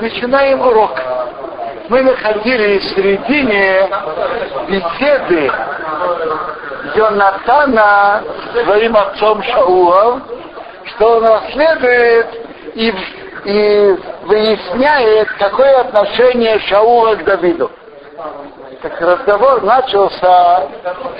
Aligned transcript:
Начинаем 0.00 0.60
урок. 0.60 1.00
Мы 1.88 2.02
находились 2.02 2.82
в 2.82 2.94
середине 2.94 3.88
беседы 4.68 5.50
Йонатана 6.94 8.22
с 8.52 8.64
своим 8.64 8.96
отцом 8.96 9.42
Шаула, 9.42 10.20
что 10.86 11.16
он 11.16 11.26
расследует 11.26 12.26
и, 12.74 12.94
и 13.44 13.96
выясняет, 14.24 15.28
какое 15.38 15.80
отношение 15.80 16.58
Шаула 16.60 17.16
к 17.16 17.24
Давиду. 17.24 17.70
Так 18.82 19.00
разговор 19.00 19.62
начался, 19.62 20.66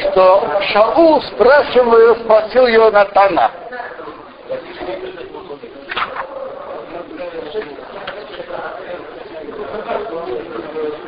что 0.01 0.45
Шаул 0.73 1.23
спрашивал, 1.23 2.17
спросил 2.17 2.67
Йонатана, 2.67 3.51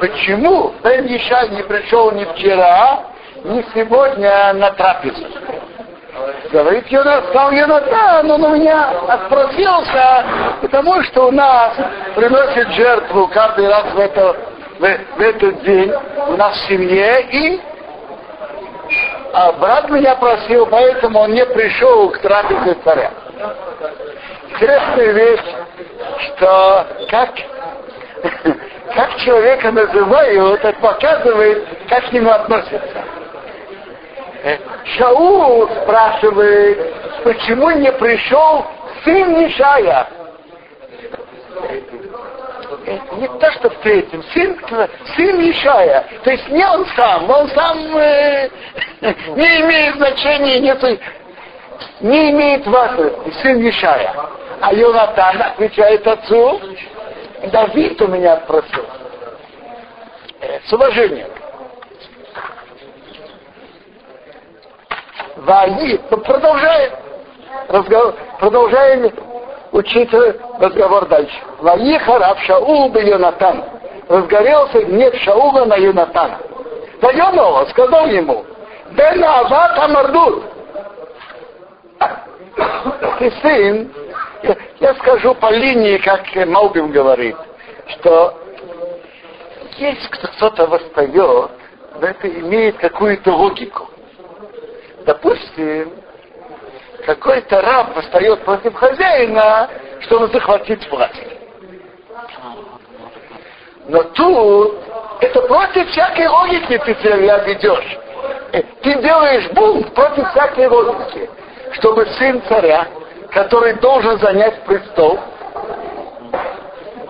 почему 0.08 0.74
Бен 0.82 1.06
Ишай 1.06 1.48
не 1.50 1.62
пришел 1.62 2.12
ни 2.12 2.24
вчера, 2.24 3.00
ни 3.44 3.64
сегодня 3.74 4.52
на 4.52 4.70
трапезу? 4.72 5.24
Говорит 6.52 6.86
Йонатан, 6.88 7.24
сказал 7.30 7.50
Йонатан, 7.52 8.30
он 8.30 8.44
у 8.44 8.54
меня 8.54 8.90
отпросился, 9.08 10.24
потому 10.60 11.02
что 11.04 11.28
у 11.28 11.30
нас 11.30 11.72
приносит 12.14 12.68
жертву 12.72 13.28
каждый 13.28 13.66
раз 13.68 13.84
в, 13.94 13.98
это, 13.98 14.36
в, 14.78 15.16
в 15.16 15.20
этот 15.20 15.62
день 15.64 15.92
у 16.28 16.36
нас 16.36 16.54
в 16.54 16.68
семье, 16.68 17.22
и 17.32 17.60
а 19.32 19.52
брат 19.52 19.88
меня 19.88 20.14
просил, 20.16 20.66
поэтому 20.66 21.20
он 21.20 21.32
не 21.32 21.44
пришел 21.46 22.10
к 22.10 22.18
трапезе 22.18 22.76
царя. 22.84 23.10
Интересная 24.50 25.12
вещь, 25.12 25.54
что 26.36 26.86
как 27.10 27.30
как 28.94 29.16
человека 29.18 29.70
называют, 29.72 30.64
это 30.64 30.78
показывает, 30.80 31.66
как 31.88 32.08
к 32.08 32.12
нему 32.12 32.30
относятся. 32.30 33.04
Э, 34.44 34.58
Шаул 34.96 35.68
спрашивает, 35.82 36.94
почему 37.24 37.70
не 37.70 37.90
пришел 37.92 38.66
сын 39.04 39.38
Нишая? 39.38 40.06
Э, 42.86 42.98
не 43.16 43.26
то, 43.26 43.52
что 43.52 43.70
в 43.70 43.74
третьем, 43.76 44.22
сын, 44.34 44.58
сын 45.16 45.50
Ишая. 45.50 46.04
То 46.22 46.30
есть 46.30 46.48
не 46.48 46.64
он 46.64 46.86
сам, 46.94 47.30
он 47.30 47.48
сам 47.48 47.78
э, 47.96 48.50
не 49.00 49.60
имеет 49.62 49.96
значения, 49.96 50.60
нет, 50.60 50.82
не 52.00 52.30
имеет 52.30 52.66
важности, 52.66 53.30
сын 53.42 53.66
Ишая. 53.68 54.14
А 54.60 54.72
Йонатан 54.72 55.42
отвечает 55.42 56.06
отцу, 56.06 56.60
Давид 57.50 58.00
у 58.02 58.08
меня 58.08 58.36
просил. 58.36 58.84
С 60.66 60.72
уважением. 60.72 61.28
Ваи, 65.36 66.00
ну, 66.10 66.16
продолжаем. 66.18 66.92
Разговор, 67.68 68.14
продолжаем 68.38 69.12
учить 69.72 70.12
разговор 70.58 71.06
дальше. 71.06 71.36
Ваи 71.58 71.98
хараб 71.98 72.38
Шаул 72.40 72.88
бы 72.90 73.02
Йонатан. 73.02 73.64
Разгорелся 74.08 74.82
гнев 74.82 75.14
Шаула 75.16 75.64
на 75.64 75.76
Йонатана. 75.76 76.38
Вайонова 77.00 77.66
сказал 77.66 78.06
ему, 78.06 78.44
Бен 78.92 79.24
Ават 79.24 79.78
Амардут. 79.78 80.44
Ты 83.18 83.30
сын 83.42 83.92
я 84.80 84.94
скажу 84.94 85.34
по 85.34 85.50
линии, 85.50 85.98
как 85.98 86.22
Малбим 86.46 86.90
говорит, 86.90 87.36
что 87.88 88.38
есть 89.78 90.08
кто-то 90.08 90.66
восстает, 90.66 91.50
но 92.00 92.06
это 92.06 92.28
имеет 92.28 92.76
какую-то 92.78 93.32
логику. 93.32 93.88
Допустим, 95.04 95.92
какой-то 97.06 97.60
раб 97.60 97.94
восстает 97.96 98.40
против 98.44 98.74
хозяина, 98.74 99.68
чтобы 100.00 100.28
захватить 100.28 100.88
власть. 100.90 101.22
Но 103.86 104.02
тут 104.02 104.78
это 105.20 105.42
против 105.42 105.88
всякой 105.90 106.28
логики 106.28 106.78
ты 106.78 106.94
себя 106.96 107.38
ведешь. 107.38 107.98
Э, 108.52 108.62
ты 108.82 109.02
делаешь 109.02 109.50
бунт 109.52 109.92
против 109.94 110.30
всякой 110.30 110.68
логики, 110.68 111.28
чтобы 111.72 112.06
сын 112.18 112.42
царя 112.48 112.86
который 113.34 113.74
должен 113.74 114.18
занять 114.20 114.62
престол, 114.62 115.18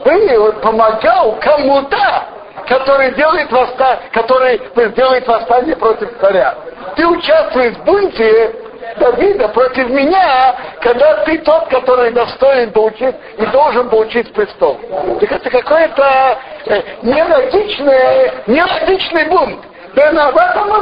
был, 0.04 0.52
помогал 0.54 1.36
кому-то, 1.40 2.24
который 2.66 3.12
делает, 3.12 3.52
восста... 3.52 4.00
который 4.12 4.60
делает 4.94 5.28
восстание 5.28 5.76
против 5.76 6.18
царя. 6.20 6.54
Ты 6.96 7.06
участвуешь 7.06 7.74
в 7.76 7.84
бунте 7.84 8.54
Давида 8.98 9.48
против 9.48 9.88
меня, 9.90 10.54
когда 10.80 11.24
ты 11.24 11.38
тот, 11.38 11.68
который 11.68 12.10
достоин 12.12 12.70
получить 12.72 13.14
и 13.38 13.46
должен 13.46 13.88
получить 13.88 14.32
престол. 14.32 14.78
Так 15.20 15.32
это 15.32 15.50
какой-то 15.50 16.38
э, 16.66 16.82
нелогичный, 17.02 18.32
нелогичный 18.46 19.28
бунт. 19.28 19.60
Да 19.94 20.12
на 20.12 20.28
этом 20.28 20.72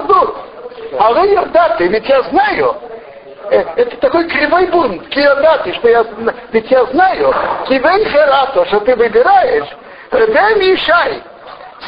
А 0.99 1.13
вы, 1.13 1.29
Ердаты, 1.29 1.89
ведь 1.89 2.09
я 2.09 2.23
знаю, 2.23 2.77
это 3.53 3.97
такой 3.99 4.29
кривой 4.29 4.67
бунт, 4.67 5.09
киодаты, 5.09 5.75
что 5.75 5.89
я, 5.89 6.05
ведь 6.53 6.71
я 6.71 6.85
знаю, 6.87 7.35
кивен 7.69 8.05
херато, 8.07 8.65
что 8.67 8.81
ты 8.81 8.97
выбираешь, 8.97 9.69
дай 10.11 10.55
мешай, 10.57 11.23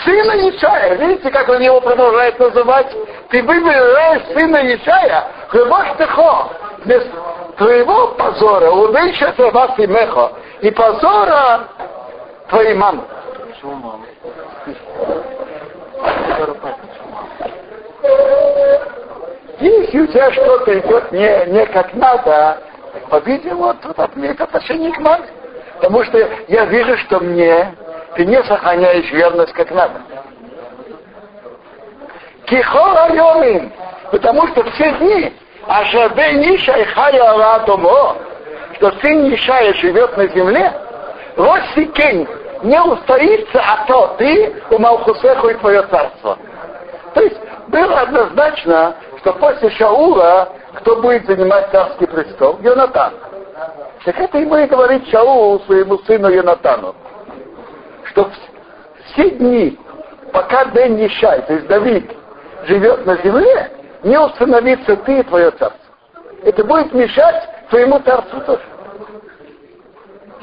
сына 0.04 0.50
Ишая, 0.50 0.94
видите, 0.96 1.30
как 1.30 1.48
он 1.48 1.60
его 1.60 1.80
продолжает 1.80 2.38
называть, 2.38 2.94
ты 3.30 3.42
выбираешь 3.42 4.22
сына 4.34 4.74
Ишая, 4.74 5.24
хлебаш 5.48 5.96
тихо, 5.98 6.48
без 6.84 7.02
твоего 7.56 8.08
позора, 8.08 8.70
удыша 8.70 9.34
вас 9.38 9.70
и 9.78 9.86
мехо, 9.86 10.32
и 10.60 10.70
позора 10.70 11.68
твоей 12.48 12.74
мамы. 12.74 13.02
Почему 13.50 13.74
мама? 13.76 14.04
Если 19.64 19.98
у 19.98 20.06
тебя 20.08 20.30
что-то 20.30 20.78
идет 20.78 21.10
не, 21.10 21.46
не 21.46 21.64
как 21.64 21.94
надо, 21.94 22.58
по-видимому, 23.08 23.72
тут 23.80 23.98
от 23.98 24.14
имеет 24.14 24.38
отношение 24.38 24.92
к 24.92 24.98
маме. 24.98 25.24
Потому 25.76 26.04
что 26.04 26.18
я 26.48 26.66
вижу, 26.66 26.98
что 26.98 27.18
мне 27.20 27.74
ты 28.14 28.26
не 28.26 28.42
сохраняешь 28.42 29.10
верность 29.10 29.54
как 29.54 29.70
надо. 29.70 30.02
Кихора 32.44 33.14
йомин, 33.14 33.72
потому 34.10 34.46
что 34.48 34.70
все 34.72 34.92
дни, 34.98 35.32
а 35.66 35.82
шабе 35.86 36.32
ниша 36.34 36.72
и 36.72 36.84
хая 36.84 37.60
домо, 37.60 38.18
что 38.74 38.92
сын 39.00 39.30
Нишая 39.30 39.72
живет 39.74 40.14
на 40.18 40.26
земле, 40.26 40.74
Росикень 41.38 42.28
не 42.64 42.78
устоится, 42.82 43.62
а 43.66 43.86
то 43.86 44.14
ты 44.18 44.62
у 44.70 44.78
Малхусеху 44.78 45.48
и 45.48 45.54
твое 45.54 45.82
царство. 45.84 46.36
То 47.14 47.22
есть 47.22 47.38
было 47.74 48.02
однозначно, 48.02 48.94
что 49.18 49.32
после 49.32 49.68
Шаула 49.70 50.48
кто 50.76 51.02
будет 51.02 51.26
занимать 51.26 51.70
царский 51.72 52.06
престол? 52.06 52.60
Йонатан. 52.62 53.14
Так 54.04 54.16
это 54.16 54.38
ему 54.38 54.56
и 54.56 54.66
говорит 54.66 55.08
Шаул 55.08 55.60
своему 55.62 55.98
сыну 56.06 56.30
Йонатану. 56.30 56.94
Что 58.04 58.30
все 59.06 59.30
дни, 59.30 59.76
пока 60.32 60.66
Дэн 60.66 60.94
Нишай, 60.94 61.42
то 61.42 61.54
есть 61.54 61.66
Давид, 61.66 62.08
живет 62.66 63.04
на 63.06 63.16
земле, 63.16 63.72
не 64.04 64.18
установится 64.20 64.94
ты 64.96 65.18
и 65.18 65.22
твое 65.24 65.50
царство. 65.50 65.80
Это 66.44 66.62
будет 66.62 66.92
мешать 66.94 67.48
твоему 67.70 67.98
царству 68.00 68.40
тоже. 68.42 68.62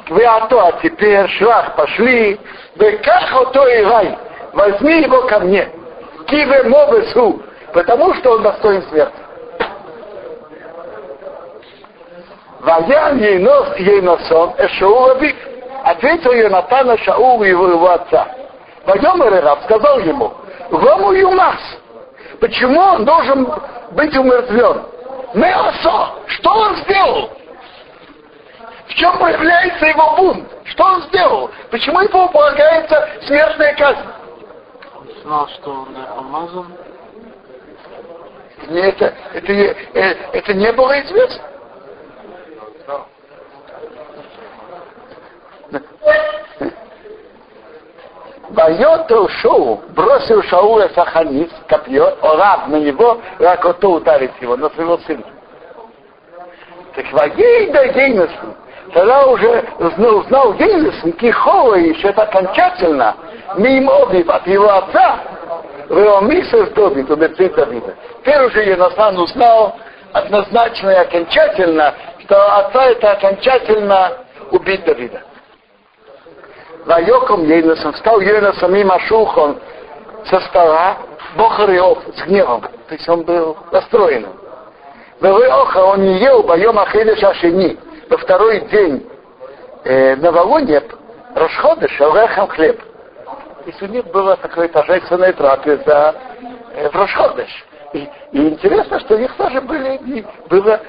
Вы 0.10 0.26
а 0.26 0.48
то, 0.48 0.66
а 0.66 0.72
теперь 0.84 1.30
швах 1.30 1.78
пошли, 1.78 2.38
вы 2.76 2.92
как 2.98 3.54
то 3.54 3.68
и 3.68 3.84
рай, 3.84 4.18
возьми 4.52 5.02
его 5.04 5.22
ко 5.28 5.40
мне. 5.40 5.70
Киве 6.32 6.64
мовесу, 6.64 7.44
потому 7.74 8.14
что 8.16 8.32
он 8.32 8.44
достоин 8.44 8.82
смерти. 8.84 9.14
Ваян 12.62 13.18
Ейнос 13.20 13.78
Ейносон 13.78 14.54
Эшоу 14.58 15.12
Абик. 15.12 15.36
Ответил 15.84 16.32
Йонатана 16.32 16.98
Шаул 17.00 17.44
его, 17.44 17.68
его 17.68 17.90
отца. 17.90 18.28
Вайомер 18.86 19.44
Раб 19.44 19.64
сказал 19.64 20.00
ему, 20.00 20.32
Гому 20.70 21.12
Юмас, 21.12 21.60
почему 22.40 22.80
он 22.80 23.04
должен 23.04 23.52
быть 23.92 24.16
умертвен? 24.16 24.84
Меосо, 25.34 26.12
что 26.28 26.52
он 26.52 26.76
сделал? 26.78 27.30
В 28.88 28.94
чем 28.94 29.18
проявляется 29.18 29.86
его 29.88 30.16
бунт? 30.18 30.48
Что 30.66 30.84
он 30.84 31.02
сделал? 31.04 31.52
Почему 31.72 32.00
ему 32.02 32.30
полагается 32.30 33.10
смертная 33.24 33.74
казнь? 33.74 34.21
знал, 35.24 35.48
что 35.50 35.72
он 35.72 35.96
э, 35.96 36.06
помазан. 36.16 36.68
не 38.70 38.80
это, 38.80 39.14
это, 39.34 39.52
э, 39.52 40.16
это 40.34 40.54
не 40.54 40.72
было 40.74 41.02
известно. 41.02 41.44
Байоту 48.52 49.30
Шоу 49.30 49.82
бросил 49.96 50.44
Шауля 50.44 50.90
Саханис 50.90 51.50
копье, 51.70 52.18
орав 52.22 52.68
на 52.68 52.78
него, 52.82 53.22
ракоту 53.40 53.92
ударить 53.92 54.34
его, 54.42 54.58
на 54.58 54.70
своего 54.72 54.98
сына. 55.00 55.24
Так 56.96 57.12
вагей 57.14 57.72
да 57.72 57.88
геймесу 57.88 58.56
тогда 58.94 59.26
уже 59.26 59.66
узнал, 59.80 60.24
знал 60.24 60.54
Гейнесу, 60.54 61.12
Кихова 61.14 61.76
еще 61.76 62.10
это 62.10 62.24
окончательно, 62.24 63.16
мимо 63.58 63.94
от 63.94 64.48
его 64.48 64.70
отца, 64.70 65.20
Веомиса 65.90 66.68
с 66.68 66.70
Добит, 66.70 67.10
убийцы 67.10 67.50
Давида. 67.50 67.96
Теперь 68.22 68.46
уже 68.46 68.64
Йонасан 68.66 69.18
узнал 69.18 69.76
однозначно 70.14 70.90
и 70.90 70.96
окончательно, 70.96 71.94
что 72.24 72.58
отца 72.58 72.86
это 72.86 73.12
окончательно 73.12 74.14
убить 74.52 74.84
Давида. 74.86 75.22
Вайоком 76.86 77.44
Ейносом 77.44 77.94
стал 77.96 78.22
Йонасом 78.22 78.74
мимо 78.74 79.00
Шухон 79.02 79.60
со 80.26 80.40
стола 80.42 80.98
Бохариов 81.36 82.00
с 82.16 82.24
гневом. 82.24 82.62
То 82.62 82.96
есть 82.96 83.08
он 83.08 83.24
был 83.24 83.58
расстроенным. 83.72 84.34
Оха 85.22 85.78
он 85.80 86.02
не 86.02 86.20
ел 86.20 86.42
боем 86.44 86.80
Ахидыш 86.80 87.24
Ашини. 87.24 87.78
Во 88.12 88.18
второй 88.18 88.60
день 88.66 89.10
э, 89.86 90.18
новолуния 90.18 90.84
Рошходыш 91.34 92.02
Алехам 92.02 92.50
хлеб. 92.50 92.78
Есть 93.66 93.82
у 93.82 93.86
них 93.86 94.06
было 94.08 94.36
такое 94.36 94.68
торжественное 94.68 95.32
трапеза 95.32 96.14
э, 96.74 96.90
в 96.90 96.94
Рошходыш. 96.94 97.48
И, 97.94 98.10
и 98.34 98.50
интересно, 98.50 99.00
что 99.00 99.16
у 99.16 99.18
них 99.18 99.34
тоже 99.38 99.62
были, 99.62 100.26
было 100.50 100.82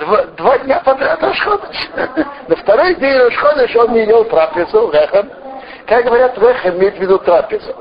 два, 0.00 0.24
два 0.36 0.58
дня 0.58 0.82
подряд 0.84 1.22
Рошходыш. 1.22 1.76
На 2.48 2.56
второй 2.56 2.96
день 2.96 3.18
Рошходыш 3.18 3.76
он 3.76 3.92
не 3.92 4.04
ел 4.04 4.24
трапезу, 4.24 4.90
Лехам. 4.90 5.30
Как 5.86 6.04
говорят, 6.04 6.36
Лехам 6.38 6.76
имеет 6.76 6.96
в 6.96 7.00
виду 7.00 7.18
трапезу. 7.18 7.72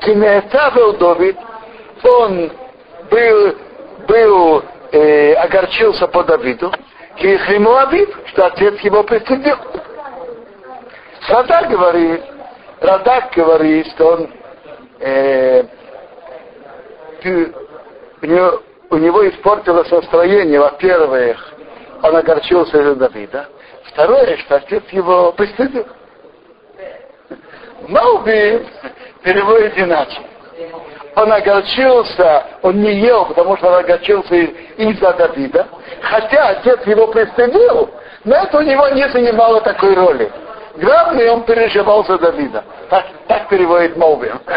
Кимеца 0.00 0.70
Давид, 0.98 1.38
он 2.02 2.52
был, 3.10 3.54
был 4.06 4.62
э, 4.92 5.32
огорчился 5.36 6.06
по 6.06 6.22
Давиду, 6.22 6.70
Кихриму 7.16 7.76
Абид, 7.76 8.10
что 8.26 8.46
отец 8.46 8.78
его 8.80 9.02
пристыдил. 9.04 9.56
Радак 11.28 11.70
говорит, 11.70 12.22
Радак 12.80 13.32
говорит, 13.34 13.86
что 13.92 14.12
он 14.12 14.30
э, 15.00 15.64
у, 17.24 18.26
него, 18.26 18.62
у 18.90 18.96
него 18.96 19.28
испортилось 19.28 19.90
настроение, 19.90 20.60
во-первых, 20.60 21.54
он 22.02 22.16
огорчился 22.16 22.80
из-за 22.80 22.96
Давида, 22.96 23.48
второе, 23.84 24.36
что 24.38 24.56
отец 24.56 24.82
его 24.90 25.32
пристыдил. 25.32 25.86
Мауби 27.88 28.66
переводит 29.22 29.78
иначе 29.78 30.20
он 31.16 31.32
огорчился, 31.32 32.44
он 32.62 32.80
не 32.80 32.94
ел, 33.00 33.26
потому 33.26 33.56
что 33.56 33.68
он 33.68 33.74
огорчился 33.76 34.34
из-за 34.34 35.12
Давида, 35.12 35.66
хотя 36.02 36.48
отец 36.48 36.80
его 36.86 37.06
пристыдил, 37.08 37.90
но 38.24 38.36
это 38.36 38.58
у 38.58 38.62
него 38.62 38.88
не 38.88 39.08
занимало 39.08 39.60
такой 39.60 39.94
роли. 39.94 40.30
Главное, 40.76 41.30
он 41.30 41.42
переживал 41.44 42.04
за 42.04 42.18
Давида. 42.18 42.64
Так, 42.90 43.04
так 43.28 43.48
переводит 43.48 43.96
Молвин. 43.96 44.40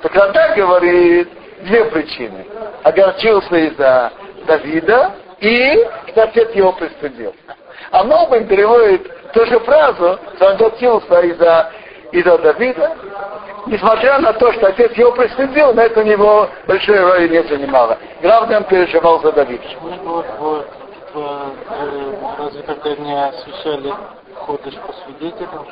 Так 0.00 0.12
тогда 0.12 0.54
говорит 0.54 1.28
две 1.62 1.84
причины. 1.84 2.46
Огорчился 2.82 3.56
из-за 3.56 4.12
Давида 4.46 5.12
и 5.40 5.86
отец 6.14 6.50
его 6.54 6.72
пристыдил. 6.72 7.34
А 7.90 8.04
Молвин 8.04 8.46
переводит 8.46 9.32
ту 9.32 9.44
же 9.46 9.58
фразу, 9.60 10.18
что 10.36 10.48
огорчился 10.50 11.20
из-за 11.20 11.70
из-за 12.12 12.38
Давида 12.38 12.96
несмотря 13.66 14.18
на 14.18 14.32
то, 14.32 14.52
что 14.52 14.68
отец 14.68 14.92
его 14.92 15.12
пристыдил, 15.12 15.74
но 15.74 15.82
это 15.82 16.00
у 16.00 16.04
него 16.04 16.48
большой 16.66 17.00
роли 17.00 17.28
не 17.28 17.42
занимало. 17.44 17.98
Главное, 18.20 18.58
он 18.58 18.64
переживал 18.64 19.20
за 19.20 19.32
Давида. 19.32 19.64
Разве 22.38 22.62
когда 22.62 22.96
не 22.96 23.28
освещали 23.28 23.94
ходишь 24.34 24.74
по 24.74 24.92
свидетелям? 25.04 25.66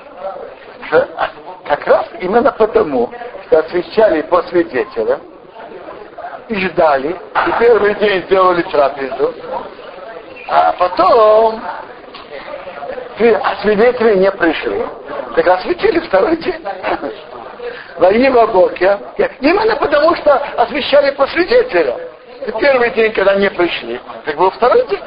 Как 1.66 1.86
раз 1.86 2.06
именно 2.20 2.52
потому, 2.52 3.10
что 3.46 3.60
освещали 3.60 4.22
по 4.22 4.42
свидетелям 4.44 5.20
и 6.48 6.54
ждали, 6.66 7.10
и 7.10 7.58
первый 7.58 7.94
день 7.94 8.22
сделали 8.24 8.62
трапезу, 8.62 9.34
а 10.48 10.72
потом 10.72 11.62
а 13.20 13.56
свидетели 13.62 14.16
не 14.16 14.30
пришли. 14.32 14.84
Так 15.36 15.46
осветили 15.46 16.00
второй 16.00 16.36
день. 16.38 16.64
Ваива 18.00 18.46
Бокер. 18.46 18.98
Именно 19.40 19.76
потому, 19.76 20.16
что 20.16 20.34
освещали 20.56 21.10
по 21.10 21.26
свидетелям. 21.26 21.98
И 22.46 22.52
первый 22.58 22.90
день, 22.90 23.12
когда 23.12 23.34
не 23.34 23.50
пришли, 23.50 24.00
так 24.24 24.36
был 24.36 24.50
второй 24.50 24.86
день. 24.86 25.00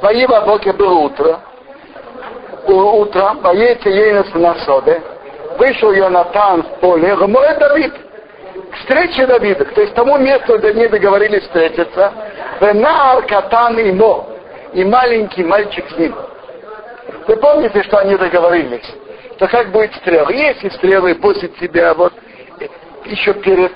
Ваива 0.00 0.40
Бокер 0.42 0.74
было 0.74 0.94
утро. 0.94 1.40
Утром, 2.66 3.40
воейте 3.40 3.90
Ейнес 3.90 4.32
на 4.34 4.54
соде, 4.60 5.02
вышел 5.58 5.90
Йонатан 5.92 6.62
в 6.62 6.80
поле, 6.80 7.16
мой 7.16 7.56
Давид, 7.56 7.92
к 8.70 8.76
встрече 8.76 9.26
Давида, 9.26 9.64
то 9.64 9.80
есть 9.80 9.94
тому 9.94 10.18
месту, 10.18 10.58
где 10.58 10.68
они 10.68 10.86
договорились 10.86 11.42
встретиться, 11.42 12.12
Венар 12.60 13.22
Катан 13.22 13.76
имо, 13.80 14.26
и 14.72 14.84
маленький 14.84 15.42
мальчик 15.42 15.84
с 15.90 15.96
ним. 15.96 16.14
Вы 17.26 17.36
помните, 17.36 17.82
что 17.82 17.98
они 17.98 18.14
договорились? 18.16 18.86
То 19.40 19.48
как 19.48 19.70
будет 19.70 19.94
стрела? 19.96 20.30
Если 20.30 20.68
стрелы 20.68 21.14
после 21.14 21.48
тебя, 21.48 21.94
вот 21.94 22.12
еще 23.06 23.32
перед 23.32 23.74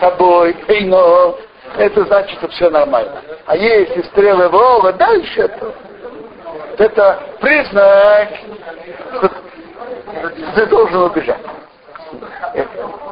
тобой, 0.00 0.56
но 0.86 1.38
это 1.76 2.04
значит, 2.06 2.38
что 2.38 2.48
все 2.48 2.70
нормально. 2.70 3.20
А 3.44 3.56
если 3.58 4.00
стрелы 4.04 4.48
Вова 4.48 4.94
дальше, 4.94 5.48
то 5.48 5.74
это 6.78 7.20
признак, 7.42 8.28
что 9.18 9.30
ты 10.54 10.66
должен 10.66 11.02
убежать. 11.02 11.42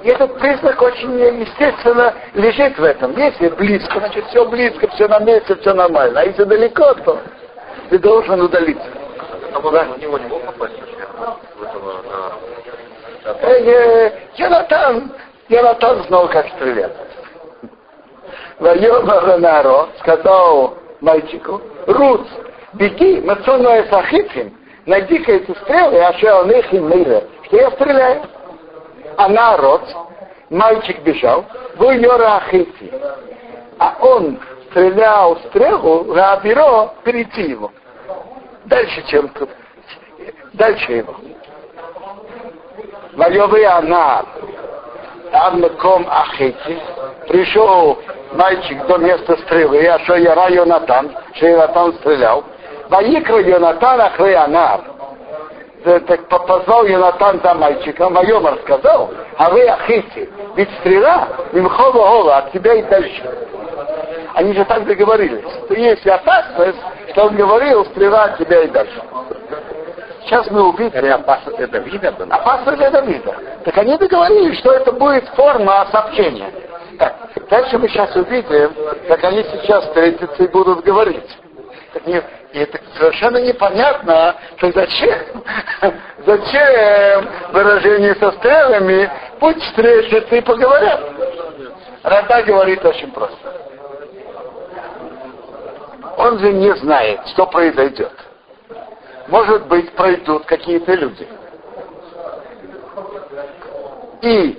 И 0.03 0.09
этот 0.09 0.39
признак 0.39 0.81
очень 0.81 1.21
естественно 1.43 2.15
лежит 2.33 2.79
в 2.79 2.83
этом. 2.83 3.15
Если 3.15 3.49
близко, 3.51 3.99
значит 3.99 4.25
все 4.29 4.47
близко, 4.47 4.89
все 4.89 5.07
на 5.07 5.19
месте, 5.19 5.55
все 5.57 5.75
нормально. 5.75 6.21
А 6.21 6.25
если 6.25 6.45
далеко, 6.45 6.95
то 6.95 7.21
ты 7.91 7.99
должен 7.99 8.41
удалиться. 8.41 8.89
А 9.53 9.61
да. 9.71 9.85
него 9.99 10.19
не 10.19 10.27
мог 10.29 10.43
попасть 10.47 10.75
э, 10.79 10.94
Йонатан, 14.37 15.13
Йонатан 15.49 16.03
знал, 16.05 16.29
как 16.29 16.47
стрелять. 16.49 16.93
Вайома 18.59 19.37
Наро 19.39 19.89
сказал 20.01 20.77
мальчику, 21.01 21.61
Рут, 21.87 22.27
беги, 22.75 23.21
Мацону 23.21 23.71
Сахитим, 23.91 24.57
найди-ка 24.87 25.33
эти 25.33 25.51
стрелы, 25.63 25.99
а 26.01 26.13
что 26.15 26.41
он 26.41 26.51
их 26.51 26.73
мире, 26.73 27.25
что 27.45 27.57
я 27.57 27.71
стреляю. 27.73 28.23
А 29.17 29.29
народ, 29.29 29.83
мальчик 30.51 31.01
бежал, 31.03 31.45
вы 31.77 31.97
Йора 31.97 32.37
Ахити, 32.37 32.93
а 33.79 33.97
он 34.01 34.39
стрелял 34.71 35.37
стрелу, 35.49 36.13
Рабиро, 36.15 36.95
перейти 37.05 37.43
его. 37.51 37.73
Дальше, 38.67 39.03
чем. 39.07 39.31
Дальше 40.53 40.93
его. 40.93 41.15
Она 43.17 44.25
Амнаком 45.33 46.07
Ахити, 46.09 46.79
пришел 47.29 47.99
мальчик 48.33 48.87
до 48.87 48.99
места 48.99 49.37
стрелы, 49.39 49.85
а 49.87 49.99
что 50.01 50.17
я 50.17 50.49
Йонатан, 50.49 51.11
что 51.35 51.47
Йонатан 51.47 51.93
стрелял. 51.95 52.45
Ваикра 52.89 53.41
Йонатан 53.41 54.01
Анар. 54.01 54.81
Так 55.85 56.29
позвал 56.29 56.87
Йонатан 56.87 57.41
за 57.43 57.55
мальчиком, 57.55 58.15
Вайом 58.15 58.47
рассказал, 58.47 59.11
а 59.37 59.51
вы 59.51 59.67
Ахити, 59.67 60.31
ведь 60.57 60.71
стрела, 60.81 61.29
Мимхова 61.53 61.99
Ола, 61.99 62.37
от 62.39 62.53
тебя 62.53 62.75
и 62.75 62.83
дальше. 62.83 63.23
Они 64.35 64.53
же 64.55 64.65
так 64.65 64.85
договорились. 64.87 65.45
Что 65.65 65.75
есть 65.75 66.07
опасность, 66.07 66.79
что 67.11 67.27
он 67.27 67.37
говорил, 67.37 67.85
стрела 67.87 68.25
от 68.25 68.39
тебя 68.39 68.63
и 68.63 68.69
дальше. 68.69 69.03
Сейчас 70.25 70.51
мы 70.51 70.63
увидим. 70.69 70.93
Это 70.93 71.15
опасность 71.17 71.57
для 71.59 71.67
Давида 71.67 72.13
была? 72.13 72.35
Опасность 72.35 72.79
для 72.79 72.91
Давида. 72.91 73.35
Так 73.65 73.77
они 73.77 73.97
договорились, 73.99 74.59
что 74.59 74.73
это 74.73 74.93
будет 74.93 75.29
форма 75.31 75.87
сообщения. 75.93 76.51
Так, 76.99 77.15
дальше 77.51 77.79
мы 77.79 77.89
сейчас 77.89 78.15
увидим, 78.17 78.73
как 79.09 79.23
они 79.25 79.43
сейчас 79.45 79.85
встретятся 79.85 80.45
и 80.45 80.49
будут 80.49 80.83
говорить. 80.85 81.29
Так 81.93 82.07
не, 82.07 82.23
и 82.53 82.59
это 82.59 82.81
совершенно 82.97 83.39
непонятно, 83.39 84.35
что 84.57 84.73
зачем, 84.73 85.45
зачем 86.27 87.29
выражение 87.53 88.15
со 88.15 88.33
стрелами, 88.33 89.11
пусть 89.39 89.61
встретятся 89.63 90.37
и 90.37 90.41
поговорят. 90.41 91.01
Рада 92.03 92.43
говорит 92.43 92.85
очень 92.85 93.11
просто. 93.11 93.37
Он 96.17 96.39
же 96.39 96.53
не 96.53 96.75
знает, 96.77 97.21
что 97.29 97.47
произойдет 97.47 98.13
может 99.29 99.67
быть, 99.67 99.93
пройдут 99.93 100.45
какие-то 100.47 100.93
люди. 100.95 101.29
И 104.23 104.59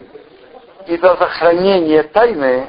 из-за 0.88 1.16
сохранения 1.16 2.04
тайны 2.04 2.68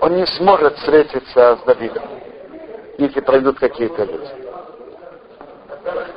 он 0.00 0.16
не 0.16 0.26
сможет 0.26 0.76
встретиться 0.78 1.56
с 1.56 1.66
Давидом, 1.66 2.04
если 2.98 3.20
пройдут 3.20 3.58
какие-то 3.58 4.04
люди. 4.04 4.30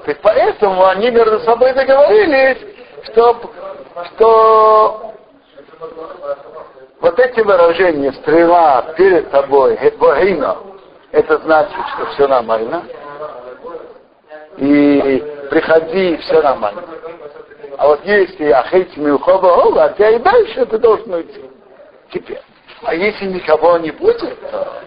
Есть 0.07 0.19
поэтому 0.21 0.85
они 0.85 1.11
между 1.11 1.39
собой 1.41 1.73
договорились, 1.73 2.57
что, 3.03 3.51
что 4.05 5.13
вот 7.01 7.19
эти 7.19 7.41
выражения 7.41 8.13
стрела 8.13 8.93
перед 8.97 9.29
тобой, 9.31 9.75
это 11.11 11.37
значит, 11.39 11.87
что 11.95 12.05
все 12.13 12.27
нормально. 12.27 12.83
И 14.57 15.23
приходи, 15.49 16.17
все 16.17 16.41
нормально. 16.41 16.83
А 17.77 17.87
вот 17.87 18.03
если 18.05 18.49
Ахейти 18.49 18.99
Милхова 18.99 19.65
Ова, 19.65 19.89
то 19.89 20.09
и 20.09 20.17
дальше 20.19 20.65
ты 20.65 20.77
должен 20.79 21.13
уйти. 21.13 21.45
Теперь. 22.11 22.41
А 22.83 22.93
если 22.95 23.25
никого 23.25 23.77
не 23.77 23.91
будет, 23.91 24.19
то, 24.49 24.81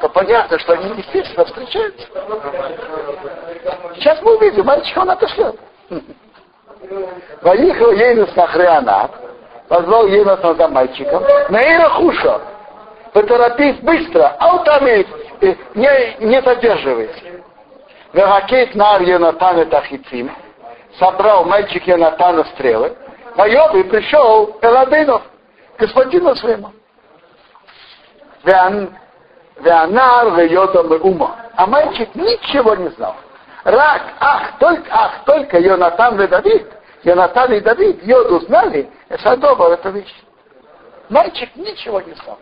то 0.00 0.08
понятно, 0.10 0.58
что 0.58 0.74
они 0.74 0.90
естественно 0.98 1.44
встречаются. 1.46 2.06
Сейчас 3.94 4.20
мы 4.22 4.36
увидим, 4.36 4.64
мальчик 4.64 4.96
он 4.96 5.10
отошлет. 5.10 5.56
Поехал 7.42 7.92
Ейнус 7.92 8.34
на 8.36 8.46
Хрианат, 8.48 9.10
позвал 9.68 10.06
Ейнус 10.06 10.40
за 10.40 10.68
мальчиком, 10.68 11.22
на 11.48 11.62
Ирахуша, 11.62 12.40
поторопись 13.12 13.76
быстро, 13.80 14.28
аутамит, 14.38 15.06
не, 15.74 16.16
не 16.20 16.42
задерживайся. 16.42 17.29
Вегакейт 18.12 18.74
нар 18.74 19.02
Йонатан 19.02 19.60
и 19.60 19.64
Тахицим, 19.66 20.30
собрал 20.98 21.44
мальчик 21.44 21.86
Йонатана 21.86 22.44
стрелы, 22.44 22.96
поел 23.36 23.76
и 23.76 23.84
пришел 23.84 24.58
Эладынов, 24.62 25.22
господину 25.78 26.34
своему. 26.34 26.72
Веанар 28.42 30.40
вейодом 30.40 30.90
ума. 31.02 31.36
А 31.54 31.66
мальчик 31.66 32.12
ничего 32.14 32.74
не 32.74 32.88
знал. 32.90 33.14
Рак, 33.62 34.02
ах, 34.18 34.58
только, 34.58 34.84
ах, 34.90 35.24
только 35.26 35.58
Йонатан 35.58 36.20
и 36.20 36.26
Давид, 36.26 36.66
Йонатан 37.04 37.52
и 37.52 37.60
Давид, 37.60 38.02
Йод 38.02 38.30
узнали, 38.30 38.90
Эсадоба 39.08 39.74
это 39.74 39.90
вещь. 39.90 40.14
Мальчик 41.10 41.54
ничего 41.54 42.00
не 42.00 42.14
знал. 42.14 42.38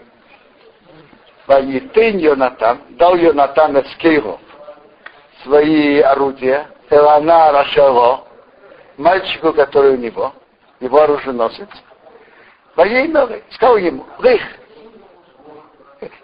Ваитын 1.47 2.19
Йонатан, 2.19 2.79
дал 2.91 3.17
Йонатан 3.17 3.81
Эскейру 3.81 4.39
свои 5.43 6.01
орудия, 6.01 6.69
Элана 6.91 7.53
Рашаво, 7.53 8.25
мальчику, 8.97 9.53
который 9.53 9.93
у 9.93 9.97
него, 9.97 10.33
его 10.81 11.03
оруженосец, 11.03 11.69
Воей 12.79 13.09
новый, 13.09 13.43
сказал 13.51 13.77
ему, 13.77 14.07
Рых, 14.21 14.41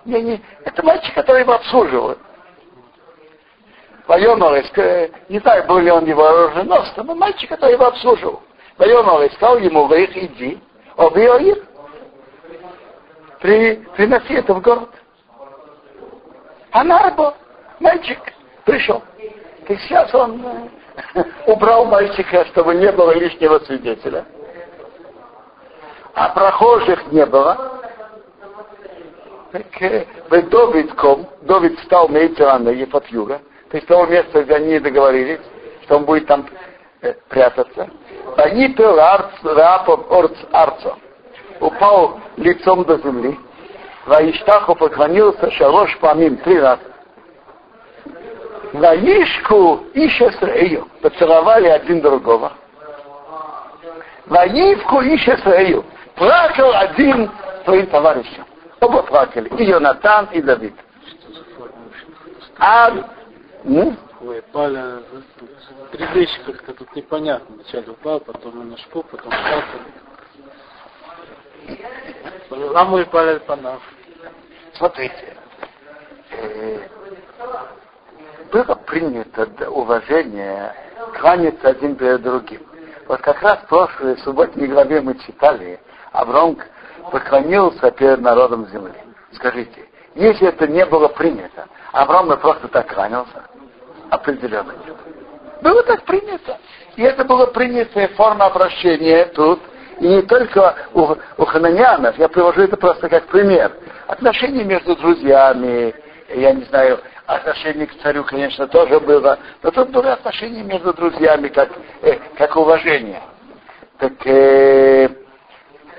не, 0.05 0.23
не, 0.23 0.45
это 0.65 0.85
мальчик, 0.85 1.13
который 1.13 1.41
его 1.41 1.55
обслуживал. 1.55 2.17
Вайомар, 4.07 4.63
не 5.29 5.41
знаю, 5.41 5.65
был 5.67 5.79
ли 5.79 5.91
он 5.91 6.05
его 6.05 6.25
оруженосцем, 6.25 7.07
но 7.07 7.17
мальчик, 7.17 7.49
который 7.49 7.73
его 7.73 7.87
обслуживал. 7.87 8.41
Вайомар 8.79 9.29
сказал 9.33 9.59
ему, 9.59 9.89
Рых, 9.89 10.17
иди, 10.17 10.61
убей 10.97 11.51
их, 11.51 11.59
при, 13.41 13.75
приноси 13.97 14.35
это 14.35 14.55
в 14.55 14.61
город. 14.61 14.91
А 16.71 16.85
Нарбо, 16.85 17.35
мальчик, 17.81 18.21
пришел. 18.65 19.03
И 19.69 19.77
сейчас 19.77 20.15
он 20.15 20.45
э, 21.15 21.25
убрал 21.47 21.87
мальчика, 21.87 22.45
чтобы 22.47 22.75
не 22.75 22.91
было 22.93 23.13
лишнего 23.13 23.59
свидетеля. 23.61 24.25
А 26.15 26.29
прохожих 26.31 27.11
не 27.13 27.25
было. 27.27 27.81
Так 29.53 29.83
э, 29.83 30.07
Довидком, 30.29 31.29
Довид 31.43 31.79
стал 31.81 32.09
Мейтерана 32.09 32.71
и 32.71 32.91
от 32.91 33.07
юга, 33.07 33.41
то 33.71 33.77
есть 33.77 33.87
того 33.87 34.07
места, 34.07 34.43
где 34.43 34.55
они 34.55 34.79
договорились, 34.81 35.41
что 35.83 35.97
он 35.97 36.05
будет 36.05 36.27
там 36.27 36.47
э, 37.03 37.15
прятаться. 37.29 37.89
Они 38.37 38.69
пел 38.75 38.99
Арцо, 38.99 40.97
упал 41.61 42.21
лицом 42.37 42.85
до 42.85 42.99
земли, 42.99 43.39
Ваиштаху 44.07 44.75
поклонился 44.75 45.51
Шалош 45.53 45.99
Памим 45.99 46.37
три 46.39 46.61
раза. 46.61 46.94
Ваишку 48.75 49.85
и 49.95 50.09
Шесрею 50.09 50.89
поцеловали 51.01 51.69
один 51.69 52.01
другого. 52.01 52.55
Ваивку 54.27 55.01
и 55.01 55.17
Шесрею 55.17 55.85
плакал 56.17 56.75
один 56.75 57.31
своим 57.65 57.87
товарищем. 57.87 58.45
Оба 58.81 59.05
плакали. 59.05 59.49
И 59.61 59.65
Йонатан, 59.65 60.29
и 60.33 60.43
Давид. 60.43 60.75
А... 62.59 62.91
Ну? 63.63 63.97
Ой, 64.21 64.43
Паля, 64.53 65.03
три 65.93 66.07
вещи 66.07 66.41
как-то 66.45 66.75
тут 66.75 66.97
непонятно. 66.97 67.55
Вначале 67.55 67.93
упал, 67.93 68.19
потом 68.19 68.71
на 68.71 68.77
шпу, 68.79 69.05
потом 69.05 69.31
плакали. 69.31 69.85
Ламу 72.73 72.99
и 72.99 73.05
Паля 73.05 73.39
Панав. 73.39 73.81
Смотрите. 74.73 75.37
Было 78.53 78.75
принято 78.75 79.49
уважение 79.71 80.75
кланяться 81.19 81.69
один 81.69 81.97
перед 81.97 82.23
другим. 82.23 82.63
Вот 83.07 83.21
как 83.21 83.43
раз 83.43 83.59
в 83.59 83.67
прошлой 83.67 84.17
субботней 84.19 84.67
главе 84.67 85.01
мы 85.01 85.15
читали, 85.19 85.81
Авром 86.13 86.59
поклонился 87.11 87.91
перед 87.91 88.21
народом 88.21 88.67
земли. 88.69 88.95
Скажите, 89.33 89.89
если 90.15 90.49
это 90.49 90.67
не 90.67 90.87
было 90.87 91.09
принято, 91.09 91.67
Авраам 91.93 92.29
бы 92.29 92.37
просто 92.37 92.69
так 92.69 92.93
кланялся? 92.93 93.45
Определенно 94.11 94.73
нет. 94.87 94.97
Было 95.63 95.83
так 95.83 96.05
принято. 96.05 96.59
И 96.97 97.03
это 97.03 97.25
было 97.25 97.47
принятая 97.47 98.09
форма 98.09 98.47
обращения 98.47 99.25
тут, 99.27 99.61
и 99.99 100.07
не 100.07 100.23
только 100.23 100.77
у, 100.93 101.17
у 101.37 101.45
хананянов, 101.45 102.17
я 102.19 102.29
привожу 102.29 102.63
это 102.63 102.77
просто 102.77 103.09
как 103.09 103.27
пример. 103.27 103.73
Отношения 104.07 104.65
между 104.65 104.95
друзьями, 104.97 105.95
я 106.29 106.53
не 106.53 106.63
знаю, 106.65 107.01
отношение 107.27 107.87
к 107.87 107.99
царю, 108.03 108.25
конечно, 108.25 108.67
тоже 108.67 109.01
было, 109.01 109.39
но 109.63 109.71
тут 109.71 109.91
были 109.91 110.09
отношения 110.09 110.63
между 110.63 110.93
друзьями, 110.93 111.49
как, 111.49 111.71
э, 112.03 112.19
как 112.37 112.57
уважение. 112.57 113.23
Так 113.99 114.13
э, 114.27 115.09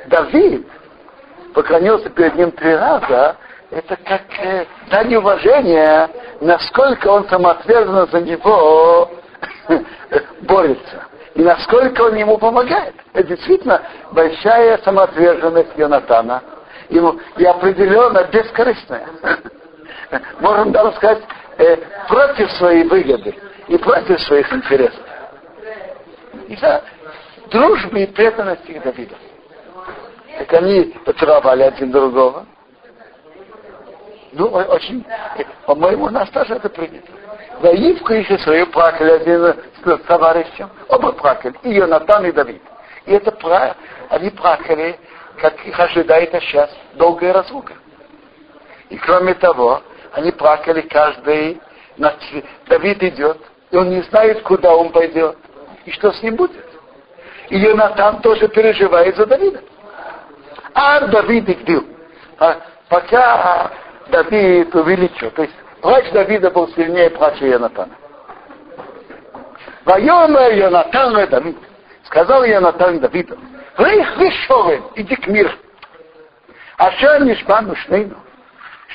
Давид 0.07 0.67
поклонился 1.53 2.09
перед 2.09 2.35
ним 2.35 2.51
три 2.51 2.75
раза, 2.75 3.37
это 3.71 3.95
как 3.95 4.21
э, 4.39 4.65
дань 4.89 5.15
уважения, 5.15 6.09
насколько 6.41 7.07
он 7.07 7.27
самоотверженно 7.27 8.05
за 8.07 8.21
него 8.21 9.09
борется. 10.41 11.07
И 11.33 11.41
насколько 11.41 12.03
он 12.03 12.15
ему 12.15 12.37
помогает. 12.37 12.95
Это 13.13 13.27
действительно 13.27 13.81
большая 14.11 14.77
самоотверженность 14.79 15.75
Йонатана. 15.75 16.41
Ему, 16.89 17.19
и 17.37 17.43
определенно 17.43 18.23
бескорыстная. 18.25 19.07
Можно 20.39 20.71
даже 20.71 20.95
сказать, 20.95 21.23
э, 21.57 21.77
против 22.07 22.51
своей 22.53 22.83
выгоды 22.83 23.35
и 23.67 23.77
против 23.77 24.19
своих 24.21 24.51
интересов. 24.53 24.99
Из-за 26.47 26.83
дружбы 27.49 28.03
и 28.03 28.07
преданности 28.07 28.73
к 28.73 28.83
Давиду. 28.83 29.15
Так 30.37 30.53
они 30.53 30.95
поцеловали 31.05 31.63
один 31.63 31.91
другого. 31.91 32.45
Ну, 34.33 34.47
очень, 34.47 35.05
по-моему, 35.65 36.05
у 36.05 36.09
нас 36.09 36.29
тоже 36.29 36.55
это 36.55 36.69
принято. 36.69 37.07
Ивку 37.63 38.13
еще 38.13 38.37
свою 38.39 38.67
плакали 38.67 39.11
один 39.11 39.55
с 39.81 40.03
товарищем. 40.07 40.69
Оба 40.89 41.13
плакали. 41.13 41.55
И 41.63 41.71
Йонатан, 41.71 42.25
и 42.25 42.31
Давид. 42.33 42.61
И 43.05 43.13
это 43.13 43.75
они 44.09 44.29
плакали, 44.31 44.99
как 45.37 45.65
их 45.65 45.79
ожидает 45.79 46.31
сейчас, 46.31 46.69
долгая 46.95 47.33
разлука. 47.33 47.73
И 48.89 48.97
кроме 48.97 49.33
того, 49.33 49.81
они 50.13 50.31
плакали 50.31 50.81
каждый, 50.81 51.61
Давид 52.67 53.03
идет, 53.03 53.37
и 53.71 53.77
он 53.77 53.89
не 53.89 54.01
знает, 54.03 54.41
куда 54.43 54.75
он 54.75 54.91
пойдет, 54.91 55.37
и 55.85 55.91
что 55.91 56.11
с 56.11 56.21
ним 56.21 56.35
будет. 56.35 56.65
И 57.49 57.57
Йонатан 57.57 58.21
тоже 58.21 58.47
переживает 58.47 59.15
за 59.15 59.25
Давида. 59.25 59.61
А 60.73 61.07
Давид 61.07 61.49
игдил. 61.49 61.85
А 62.39 62.57
пока 62.89 63.71
Давид 64.09 64.73
увеличил. 64.75 65.31
То 65.31 65.43
есть 65.43 65.53
плач 65.81 66.09
Давида 66.11 66.51
был 66.51 66.67
сильнее 66.69 67.09
плача 67.11 67.45
Йонатана. 67.45 67.93
Вайомер 69.85 70.53
Йонатан 70.53 71.29
Давид. 71.29 71.57
Сказал 72.05 72.43
Йонатан 72.43 72.99
Давиду, 72.99 73.37
Рейх 73.77 74.17
вишовен, 74.17 74.83
иди 74.95 75.15
к 75.15 75.27
миру. 75.27 75.49
А 76.77 76.91
что 76.91 77.17
Нишпану 77.19 77.75
Шнейну, 77.75 78.15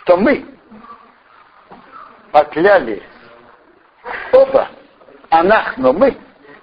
что 0.02 0.16
мы, 0.16 0.45
поклялись 2.33 3.02
оба, 4.33 4.69
анахну 5.30 5.92
мы, 5.92 6.16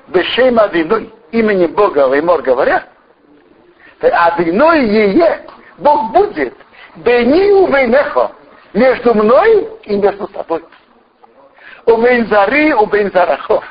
бешема 0.08 0.68
виной, 0.68 1.14
имени 1.32 1.68
Бога 1.68 2.08
Леймор 2.08 2.42
говоря, 2.42 2.86
А 4.02 4.40
виной 4.40 4.86
ее 4.86 5.46
Бог 5.78 6.12
будет. 6.12 6.56
Бени 6.98 7.52
у 7.52 7.68
Бейнехо 7.68 8.32
между 8.74 9.14
мной 9.14 9.68
и 9.84 9.96
между 9.96 10.28
тобой. 10.28 10.64
У 11.86 11.98
Бейнзари, 11.98 12.74
у 12.74 12.86
Бейнзарахо. 12.86 13.64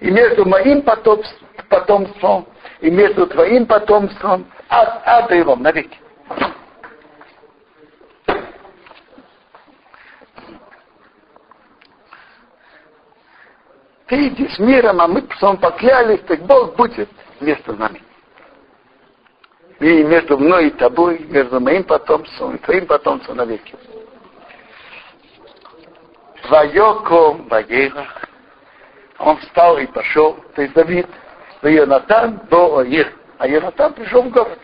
И 0.00 0.10
между 0.10 0.44
моим 0.44 0.82
потомством, 0.82 2.46
и 2.80 2.90
между 2.90 3.26
твоим 3.28 3.66
потомством, 3.66 4.46
а, 4.68 5.00
а 5.04 5.22
ты 5.28 5.44
навеки. 5.44 5.96
Ты 14.12 14.28
иди 14.28 14.46
с 14.46 14.58
миром, 14.58 15.00
а 15.00 15.08
мы 15.08 15.22
потом 15.22 15.56
поклялись, 15.56 16.20
так 16.26 16.40
Бог 16.40 16.76
будет 16.76 17.08
между 17.40 17.74
нами. 17.74 18.02
И 19.80 20.04
между 20.04 20.36
мной 20.36 20.66
и 20.66 20.70
тобой, 20.70 21.20
между 21.20 21.58
моим 21.58 21.82
потомством 21.82 22.56
и 22.56 22.58
твоим 22.58 22.86
потомством 22.86 23.38
навеки. 23.38 23.74
Вайоком 26.46 27.48
Ваева. 27.48 28.06
Он 29.18 29.38
встал 29.38 29.78
и 29.78 29.86
пошел, 29.86 30.36
то 30.56 30.60
есть 30.60 30.74
Давид, 30.74 31.06
Йонатан 31.62 32.42
до 32.50 32.80
Оир. 32.80 33.10
А 33.38 33.48
Йонатан 33.48 33.94
пришел 33.94 34.24
в 34.24 34.30
город. 34.30 34.58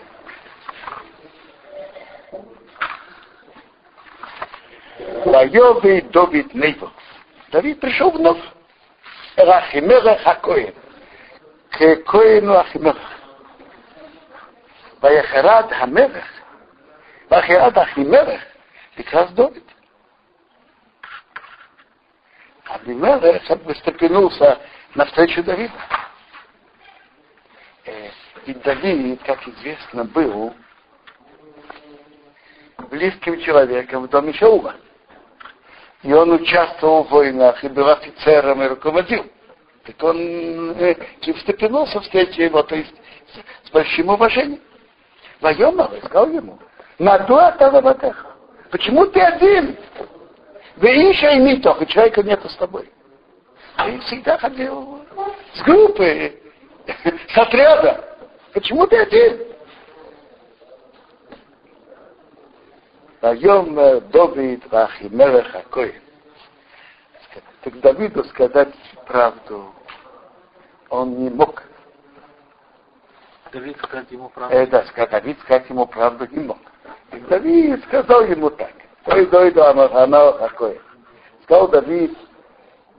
Вайовый 5.24 6.02
Давид 6.02 6.52
Нейво. 6.52 6.92
Давид 7.50 7.80
пришел 7.80 8.10
вновь. 8.10 8.42
Рахимерех 9.38 10.26
Акоин. 10.26 10.74
К 11.70 11.96
Коину 12.04 12.58
Ахимерех. 12.58 12.96
Ваяхарад 15.00 15.72
Хамерех. 15.72 16.24
Ваяхарад 17.30 17.78
Ахимерех. 17.78 18.40
Прекрас 18.96 19.30
Довид. 19.30 19.64
Абимелех 22.68 23.42
встрепенулся 23.42 24.58
навстречу 24.94 25.42
Давида. 25.42 25.72
И 28.44 28.54
Давид, 28.54 29.22
как 29.24 29.46
известно, 29.48 30.04
был 30.04 30.54
близким 32.90 33.40
человеком 33.40 34.04
в 34.04 34.08
доме 34.08 34.32
Шаула 34.34 34.74
и 36.02 36.12
он 36.12 36.30
участвовал 36.32 37.04
в 37.04 37.10
войнах, 37.10 37.62
и 37.64 37.68
был 37.68 37.88
офицером, 37.88 38.62
и 38.62 38.68
руководил. 38.68 39.26
Так 39.84 40.02
он 40.02 40.72
э, 40.78 40.94
встрепенулся 41.34 42.00
встрече 42.00 42.44
его, 42.44 42.62
то 42.62 42.76
есть 42.76 42.94
с, 43.32 43.68
с 43.68 43.70
большим 43.70 44.10
уважением. 44.10 44.60
Вайомар 45.40 45.90
сказал 46.04 46.30
ему, 46.30 46.58
Надуа 46.98 47.52
Талаватеха, 47.52 48.26
почему 48.70 49.06
ты 49.06 49.20
один? 49.20 49.76
Вы 50.76 50.88
еще 50.88 51.34
и 51.34 51.38
митох, 51.40 51.82
и 51.82 51.86
человека 51.86 52.22
нету 52.22 52.48
с 52.48 52.56
тобой. 52.56 52.90
Ты 53.76 53.98
всегда 54.00 54.38
ходил 54.38 55.00
с 55.54 55.62
группы, 55.62 56.38
с 57.28 57.38
отряда. 57.38 58.04
Почему 58.52 58.86
ты 58.86 58.96
один? 58.98 59.38
Вайом 63.20 63.74
Довид 64.10 64.70
Вахимелех 64.70 65.54
Акоин. 65.54 66.00
Так 67.62 67.80
Давиду 67.80 68.22
сказать 68.24 68.74
правду 69.06 69.72
он 70.88 71.18
не 71.18 71.28
мог. 71.28 71.62
Давид 73.52 73.76
сказать 73.78 74.10
ему 74.10 74.28
правду? 74.28 74.54
Э, 74.54 74.66
да, 74.66 74.84
Давид 75.10 75.38
сказать 75.40 75.68
ему 75.68 75.86
правду 75.86 76.26
не 76.30 76.44
мог. 76.44 76.58
И 77.12 77.20
Давид 77.20 77.82
сказал 77.84 78.22
ему 78.24 78.50
так. 78.50 78.72
Ой, 79.06 79.26
дойду 79.26 79.62
Амаханал 79.62 80.44
Акоин. 80.44 80.80
Сказал 81.42 81.68
Давид 81.68 82.16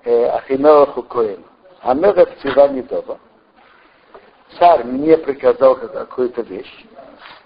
э, 0.04 0.26
Ахинелаху 0.26 1.04
Коин. 1.04 1.46
Амелех 1.82 2.38
Цива 2.42 2.68
Недова. 2.68 3.20
Царь 4.58 4.84
мне 4.84 5.18
приказал 5.18 5.76
какую-то 5.76 6.42
вещь. 6.42 6.86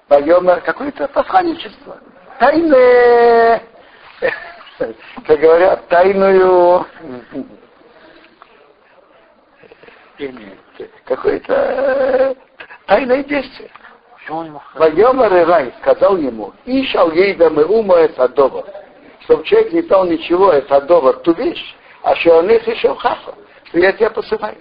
Поемер 0.08 0.62
какое-то 0.62 1.08
посланничество 1.10 2.00
тайное, 2.44 3.64
как 5.26 5.40
говорят, 5.40 5.88
тайную 5.88 6.86
какое-то 11.06 12.36
тайное 12.86 13.24
действие. 13.24 13.70
Вайомар 14.76 15.32
Рай 15.48 15.74
сказал 15.82 16.18
ему, 16.18 16.54
Ишал 16.66 17.12
ей 17.12 17.34
да 17.36 17.50
мы 17.50 17.64
ума 17.64 18.08
садова, 18.10 18.66
чтобы 19.22 19.46
человек 19.46 19.72
не 19.72 19.82
дал 19.84 20.06
ничего 20.06 20.52
это 20.52 20.68
садова 20.68 21.14
ту 21.14 21.34
вещь, 21.34 21.76
а 22.02 22.14
что 22.16 22.40
он 22.40 22.50
их 22.50 22.68
еще 22.68 22.94
хафа, 22.96 23.36
что 23.66 23.80
я 23.80 23.94
тебя 23.94 24.10
посылаю. 24.10 24.58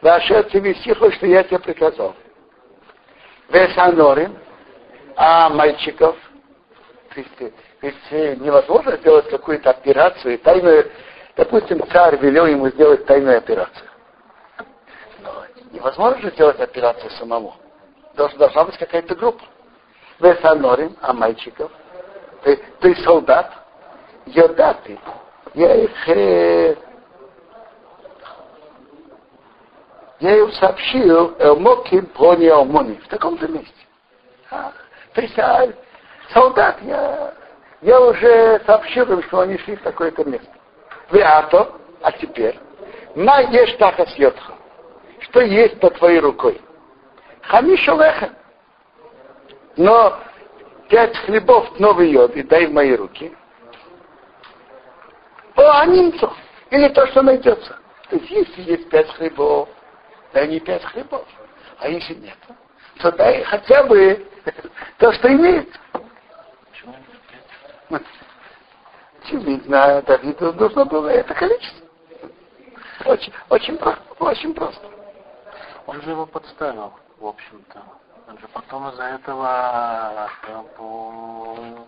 Ваша 0.00 0.42
тебе 0.44 0.74
стихо, 0.76 1.10
что 1.12 1.26
я 1.26 1.42
тебе 1.42 1.58
приказал. 1.58 2.14
Весанорим, 3.50 4.36
а 5.16 5.50
мальчиков– 5.50 6.16
ведь, 7.16 7.54
ведь 7.80 8.40
невозможно 8.40 8.96
сделать 8.96 9.28
какую-то 9.28 9.70
операцию, 9.70 10.38
тайную, 10.38 10.90
допустим, 11.36 11.86
царь 11.90 12.16
велел 12.16 12.46
ему 12.46 12.68
сделать 12.70 13.06
тайную 13.06 13.38
операцию. 13.38 13.88
Но 15.22 15.44
невозможно 15.72 16.20
же 16.22 16.30
сделать 16.30 16.60
операцию 16.60 17.10
самому. 17.12 17.54
Должна, 18.14 18.38
должна 18.38 18.64
быть 18.64 18.78
какая-то 18.78 19.14
группа. 19.14 19.44
Весанорим, 20.20 20.96
а 21.00 21.12
мальчиков, 21.12 21.72
ты, 22.44 22.56
ты 22.80 22.94
солдат, 23.02 23.52
йодаты, 24.26 24.98
я 25.54 25.74
их 25.74 26.08
э, 26.08 26.76
я 30.20 30.36
им 30.38 30.52
сообщил 30.52 31.34
Элмоким 31.38 32.06
Пони 32.06 32.46
Алмони 32.46 32.94
в 32.94 33.08
таком 33.08 33.38
же 33.38 33.48
месте. 33.48 33.74
А, 34.50 34.72
то 35.12 35.20
есть 35.20 35.38
а, 35.38 35.68
солдат, 36.32 36.78
я, 36.82 37.34
я 37.82 38.00
уже 38.00 38.60
сообщил 38.66 39.10
им, 39.12 39.22
что 39.24 39.40
они 39.40 39.58
шли 39.58 39.76
в 39.76 39.82
такое-то 39.82 40.24
место. 40.24 40.48
Вы 41.10 41.22
ато, 41.22 41.72
а 42.02 42.12
теперь, 42.12 42.58
на 43.14 43.40
ешь 43.40 43.74
таха 43.74 44.06
съетха. 44.06 44.54
Что 45.20 45.40
есть 45.40 45.80
под 45.80 45.96
твоей 45.98 46.20
рукой? 46.20 46.60
Хамиша 47.42 47.92
леха. 47.92 48.30
Но 49.76 50.18
пять 50.88 51.16
хлебов 51.18 51.78
новый 51.78 52.10
йод 52.10 52.36
и 52.36 52.42
дай 52.42 52.66
в 52.66 52.72
мои 52.72 52.94
руки. 52.94 53.34
О, 55.56 55.80
анимцу. 55.80 56.32
Или 56.70 56.88
то, 56.88 57.06
что 57.08 57.22
найдется. 57.22 57.78
То 58.10 58.16
есть, 58.16 58.30
если 58.30 58.62
есть 58.62 58.88
пять 58.90 59.08
хлебов, 59.14 59.68
дай 60.32 60.48
не 60.48 60.60
пять 60.60 60.84
хлебов. 60.84 61.26
А 61.78 61.88
если 61.88 62.14
нет, 62.14 62.36
то 63.00 63.12
дай 63.12 63.42
хотя 63.44 63.84
бы 63.84 64.26
то, 64.98 65.12
что 65.12 65.32
имеется. 65.32 65.78
Очевидно, 69.22 70.02
Давиду 70.02 70.52
нужно 70.52 70.84
было 70.84 71.08
это 71.08 71.34
количество. 71.34 71.86
Очень, 73.06 73.32
очень, 73.50 73.78
очень 74.18 74.54
просто. 74.54 74.86
Он 75.86 76.00
же 76.02 76.10
его 76.10 76.26
подставил, 76.26 76.92
в 77.18 77.26
общем-то. 77.26 77.82
Он 78.28 78.38
же 78.38 78.48
потом 78.48 78.88
из-за 78.88 79.02
этого 79.02 80.30
был, 80.78 81.86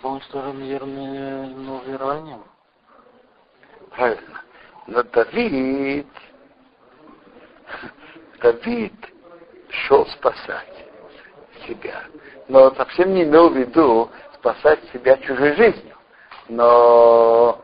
был 0.00 0.12
уничтожен 0.12 0.58
верованием. 0.58 2.44
Правильно. 3.90 4.40
Но 4.86 5.02
Давид, 5.02 6.06
Давид 8.40 8.94
шел 9.68 10.06
спасать 10.06 10.86
себя. 11.66 12.04
Но 12.48 12.70
совсем 12.74 13.12
не 13.12 13.24
имел 13.24 13.50
в 13.50 13.56
виду 13.56 14.10
спасать 14.46 14.78
себя 14.92 15.16
чужой 15.18 15.54
жизнью. 15.56 15.96
Но 16.48 17.60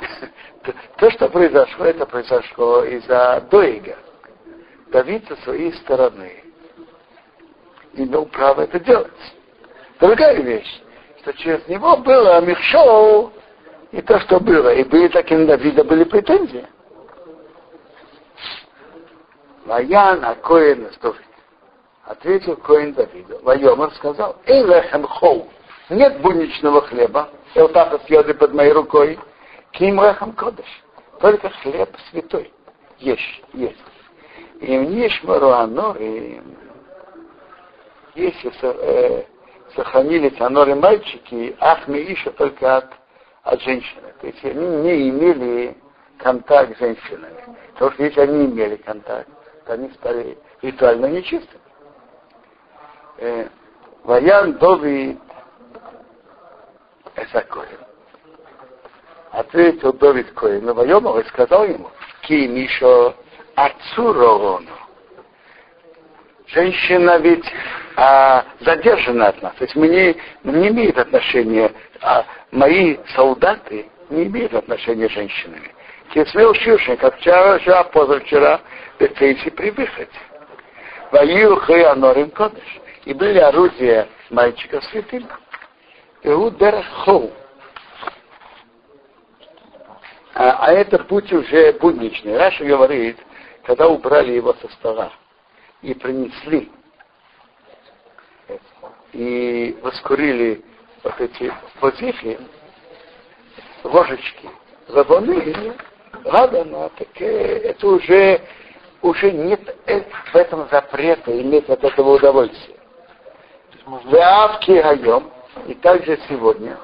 то, 0.96 1.10
что 1.12 1.28
произошло, 1.28 1.84
это 1.84 2.04
произошло 2.06 2.84
из-за 2.84 3.46
Доига. 3.50 3.96
Давид 4.88 5.26
со 5.28 5.36
своей 5.36 5.72
стороны 5.74 6.42
имел 7.92 8.26
право 8.26 8.62
это 8.62 8.80
делать. 8.80 9.12
Другая 10.00 10.40
вещь, 10.42 10.82
что 11.20 11.32
через 11.34 11.66
него 11.68 11.96
было 11.98 12.40
Михшоу 12.40 13.32
и 13.92 14.02
то, 14.02 14.18
что 14.20 14.40
было. 14.40 14.74
И 14.74 14.82
были 14.82 15.08
такие 15.08 15.38
на 15.38 15.46
Давида 15.46 15.84
были 15.84 16.04
претензии. 16.04 16.66
Ваян 19.64 20.24
Акоин 20.24 20.86
Астовит. 20.86 21.29
Ответил 22.10 22.56
Коин 22.56 22.92
Давиду. 22.92 23.38
Вайомар 23.42 23.94
сказал, 23.94 24.34
Эй 24.46 24.64
лехем 24.64 25.04
хоу, 25.04 25.46
нет 25.90 26.20
будничного 26.20 26.82
хлеба, 26.82 27.28
и 27.54 27.64
так 27.68 28.02
съеды 28.02 28.34
под 28.34 28.52
моей 28.52 28.72
рукой, 28.72 29.16
ким 29.70 30.02
лехем 30.02 30.32
кодыш, 30.32 30.66
только 31.20 31.48
хлеб 31.50 31.88
святой. 32.10 32.52
Есть, 32.98 33.44
есть. 33.52 33.78
им 34.58 34.90
нишмару 34.90 35.50
аноры, 35.50 36.42
если 38.16 38.52
э, 38.60 39.24
сохранились 39.76 40.40
аноры 40.40 40.74
мальчики, 40.74 41.56
ах 41.60 41.86
мы 41.86 41.98
еще 41.98 42.30
только 42.32 42.78
от, 42.78 42.90
от 43.44 43.62
женщины. 43.62 44.12
То 44.20 44.26
есть 44.26 44.44
они 44.44 44.66
не 44.66 45.10
имели 45.10 45.76
контакт 46.18 46.76
с 46.76 46.80
женщинами. 46.80 47.56
Потому 47.74 47.92
что 47.92 48.02
если 48.02 48.20
они 48.22 48.46
имели 48.46 48.74
контакт, 48.74 49.28
то 49.64 49.74
они 49.74 49.90
стали 49.90 50.36
ритуально 50.60 51.06
нечистыми. 51.06 51.69
Э, 53.20 53.48
Ваян 54.04 54.54
Дови 54.54 55.18
Эсакоин. 57.16 57.68
Ответил 59.30 59.92
Довид 59.92 60.32
Коин, 60.32 60.64
но 60.64 60.72
Вайомов 60.72 61.18
и 61.18 61.28
сказал 61.28 61.64
ему, 61.64 61.90
Ки 62.22 62.46
Мишо 62.46 63.14
отцу 63.54 64.12
Ровану. 64.14 64.70
Женщина 66.46 67.18
ведь 67.18 67.44
а, 67.94 68.44
задержана 68.60 69.28
от 69.28 69.42
нас. 69.42 69.54
То 69.56 69.64
есть 69.64 69.76
мы 69.76 69.86
не, 69.88 70.16
не 70.42 70.68
имеет 70.68 70.98
отношения, 70.98 71.70
а 72.00 72.24
мои 72.50 72.96
солдаты 73.14 73.86
не 74.08 74.24
имеют 74.24 74.54
отношения 74.54 75.08
с 75.08 75.12
женщинами. 75.12 75.70
Кисмел 76.14 76.54
Шушин, 76.54 76.96
как 76.96 77.18
вчера, 77.18 77.58
вчера, 77.58 77.84
позавчера, 77.84 78.60
Бефейси 78.98 79.50
при 79.50 79.70
выходе. 79.70 80.08
Ваю 81.12 81.56
Хаянорим 81.56 82.30
Кодыш. 82.30 82.80
И 83.04 83.14
были 83.14 83.38
орудия 83.38 84.08
мальчика 84.28 84.80
святым. 84.82 85.26
Иуд 86.22 86.58
Дерхоу. 86.58 87.30
А, 90.34 90.66
а 90.66 90.72
это 90.72 90.98
путь 90.98 91.32
уже 91.32 91.72
будничный. 91.74 92.36
Раша 92.36 92.64
говорит, 92.64 93.16
когда 93.64 93.88
убрали 93.88 94.32
его 94.32 94.54
со 94.54 94.68
стола 94.74 95.12
и 95.82 95.94
принесли, 95.94 96.70
и 99.12 99.78
воскурили 99.82 100.62
вот 101.02 101.20
эти 101.20 101.52
позихи, 101.80 102.38
ложечки, 103.82 104.48
забоны, 104.88 105.74
ладно, 106.24 106.90
так 106.96 107.08
э, 107.20 107.58
это 107.64 107.86
уже, 107.86 108.40
уже 109.02 109.32
нет 109.32 109.60
в 110.32 110.36
этом 110.36 110.68
запрета 110.70 111.40
иметь 111.40 111.68
от 111.68 111.82
этого 111.82 112.16
удовольствия. 112.16 112.79
В 113.86 114.16
Авке 114.16 114.82
Гайом, 114.82 115.30
и 115.66 115.74
также 115.74 116.18
сегодня, 116.28 116.76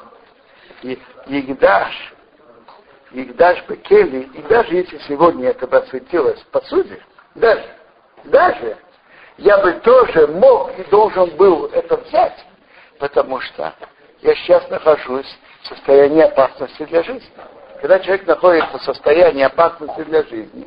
и 0.82 0.98
Егдаш, 1.26 2.14
Игдаш 3.12 3.64
Бекели, 3.68 4.28
и 4.34 4.42
даже 4.42 4.74
если 4.74 4.98
сегодня 5.08 5.50
это 5.50 5.66
посвятилось 5.66 6.40
посуде, 6.50 7.02
даже, 7.34 7.64
даже 8.24 8.76
я 9.38 9.58
бы 9.58 9.72
тоже 9.74 10.26
мог 10.28 10.78
и 10.78 10.84
должен 10.84 11.30
был 11.36 11.66
это 11.66 11.96
взять, 11.98 12.44
потому 12.98 13.40
что 13.40 13.74
я 14.22 14.34
сейчас 14.34 14.68
нахожусь 14.70 15.38
в 15.62 15.66
состоянии 15.66 16.22
опасности 16.22 16.84
для 16.84 17.02
жизни. 17.02 17.30
Когда 17.80 17.98
человек 18.00 18.26
находится 18.26 18.78
в 18.78 18.82
состоянии 18.82 19.42
опасности 19.42 20.02
для 20.04 20.22
жизни, 20.24 20.66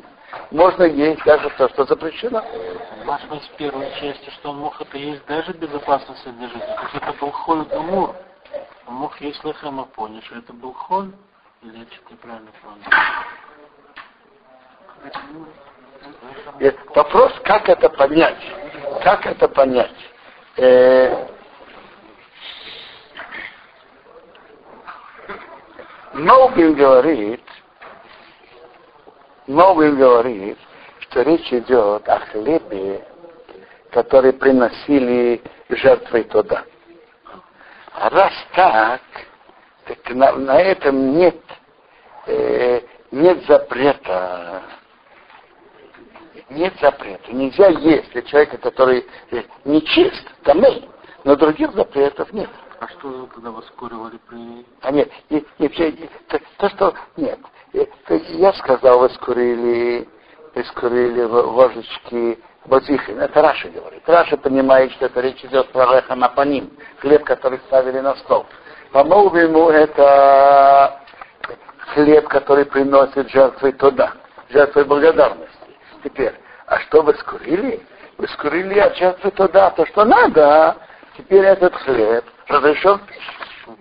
можно 0.50 0.82
есть 0.84 1.22
даже 1.24 1.48
то, 1.50 1.68
что 1.68 1.84
запрещено. 1.84 2.44
Важно 3.04 3.40
в 3.40 3.48
первой 3.56 3.90
части, 4.00 4.30
что 4.30 4.50
он 4.50 4.58
мог 4.58 4.80
это 4.80 4.98
есть 4.98 5.24
даже 5.26 5.52
безопасности 5.52 6.28
для 6.28 6.48
жизни. 6.48 6.60
То 6.60 6.82
есть 6.82 6.94
это 6.94 7.12
был 7.20 7.30
холь 7.30 7.64
гамур. 7.66 8.14
Он 8.86 8.94
мог 8.94 9.20
есть 9.20 9.42
лехема 9.44 9.88
что 10.24 10.36
это 10.36 10.52
был 10.52 10.72
холь, 10.72 11.12
или 11.62 11.78
я 11.78 11.84
что-то 11.84 12.12
неправильно 12.12 12.50
понял? 12.62 12.82
Вопрос, 16.94 17.32
как 17.44 17.68
это 17.68 17.88
понять? 17.90 18.42
Как 19.02 19.26
это 19.26 19.48
понять? 19.48 19.94
Э, 20.56 21.28
Новин 26.14 26.74
говорит, 26.74 27.42
Новин 29.50 29.96
говорит, 29.96 30.58
что 31.00 31.22
речь 31.22 31.52
идет 31.52 32.08
о 32.08 32.20
хлебе, 32.20 33.04
который 33.90 34.32
приносили 34.32 35.42
жертвой 35.68 36.22
туда. 36.22 36.64
А 37.92 38.10
раз 38.10 38.32
так, 38.54 39.00
так 39.86 40.14
на, 40.14 40.32
на 40.36 40.60
этом 40.60 41.16
нет, 41.16 41.36
э, 42.26 42.82
нет 43.10 43.44
запрета. 43.48 44.62
Нет 46.50 46.74
запрета. 46.80 47.32
Нельзя 47.32 47.68
есть 47.70 48.12
для 48.12 48.22
человека, 48.22 48.56
который 48.56 49.04
не 49.64 49.82
чист, 49.82 50.30
тамей, 50.44 50.88
но 51.24 51.34
других 51.34 51.72
запретов 51.72 52.32
нет. 52.32 52.50
А 52.78 52.86
что 52.86 53.08
вы 53.08 53.26
тогда 53.26 53.50
воскуривали 53.50 54.18
при... 54.28 54.64
А 54.82 54.92
нет, 54.92 55.10
и, 55.28 55.44
и, 55.58 55.66
и, 55.66 56.10
то, 56.28 56.40
то, 56.56 56.68
что... 56.70 56.94
Нет, 57.16 57.40
я 57.72 58.52
сказал, 58.54 59.00
воскурили, 59.00 60.08
воскурили 60.54 61.22
ложечки 61.22 62.38
בזיכין. 62.66 63.20
Это 63.20 63.42
Раши 63.42 63.68
говорит. 63.68 64.02
Раши 64.06 64.36
понимает, 64.36 64.92
что 64.92 65.06
это 65.06 65.20
речь 65.20 65.42
идет 65.44 65.70
про 65.72 65.96
לחם 65.96 66.21
הפנים, 66.21 66.70
хлеб, 66.98 67.24
который 67.24 67.58
ставили 67.66 68.00
на 68.00 68.14
стол. 68.16 68.46
По-моему, 68.92 69.70
это 69.70 71.00
хлеб, 71.94 72.28
который 72.28 72.66
приносит 72.66 73.30
жертвы 73.30 73.72
туда, 73.72 74.12
жертвы 74.50 74.84
благодарности. 74.84 75.56
Теперь, 76.04 76.34
а 76.66 76.78
что 76.80 77.02
воскурили? 77.02 77.80
Воскурили 78.18 78.78
от 78.78 78.96
жертвы 78.96 79.30
туда, 79.30 79.70
то, 79.70 79.86
что 79.86 80.04
надо. 80.04 80.76
Теперь 81.16 81.44
этот 81.44 81.74
хлеб 81.76 82.24
разрешен 82.48 82.93
в 82.93 82.98
пищу. 83.00 83.78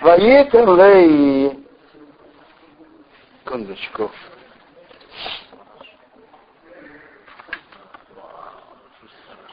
Воетен 0.00 0.76
лей. 0.76 1.65
Секундочку. 3.46 4.10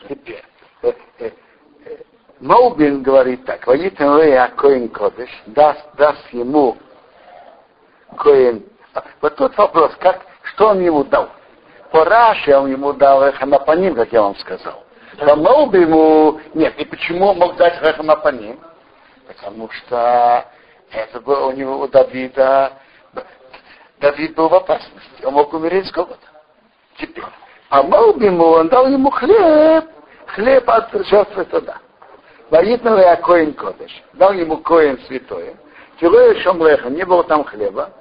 Теперь. 0.09 0.43
Моубин 2.39 3.03
говорит 3.03 3.45
так, 3.45 3.67
Ваитен 3.67 4.17
Лея 4.17 4.51
Коин 4.57 4.89
Кодыш, 4.89 5.29
даст, 5.45 5.85
даст 5.95 6.27
ему 6.33 6.75
Коин. 8.17 8.65
Вот 9.21 9.35
тут 9.35 9.55
вопрос, 9.57 9.91
как, 9.99 10.25
что 10.41 10.69
он 10.69 10.81
ему 10.81 11.03
дал? 11.03 11.29
По 11.91 12.03
Раше 12.03 12.57
он 12.57 12.71
ему 12.71 12.93
дал 12.93 13.29
Эханапаним, 13.29 13.93
как 13.93 14.11
я 14.11 14.23
вам 14.23 14.35
сказал. 14.37 14.83
По 15.19 15.35
Моубину 15.35 16.41
нет. 16.55 16.75
И 16.79 16.85
почему 16.85 17.27
он 17.27 17.37
мог 17.37 17.55
дать 17.57 17.79
Эханапаним? 17.79 18.59
Потому 19.27 19.69
что 19.69 20.45
это 20.91 21.21
было 21.21 21.45
у 21.45 21.51
него, 21.51 21.79
у 21.79 21.87
Давида, 21.87 22.73
Давид 24.03 24.35
был 24.35 24.49
в 24.49 24.53
опасности. 24.53 25.23
Он 25.23 25.33
мог 25.35 25.53
умереть 25.53 25.87
с 25.87 25.91
голода. 25.93 26.17
Теперь, 26.97 27.23
по 27.69 27.83
Моубину 27.83 28.43
он 28.43 28.67
дал 28.67 28.85
ему 28.89 29.09
хлеб, 29.09 29.85
хлеб 30.27 30.69
от 30.69 30.91
жертвы 31.07 31.45
туда. 31.45 31.77
Ваитнал 32.49 32.97
я 32.97 33.15
коин 33.15 33.53
кодыш. 33.53 34.03
Дал 34.11 34.33
ему 34.33 34.57
коин 34.57 34.99
святое. 35.07 35.55
Тилоя 36.01 36.37
шомлеха, 36.41 36.89
не 36.89 37.05
было 37.05 37.23
там 37.23 37.45
хлеба. 37.45 37.91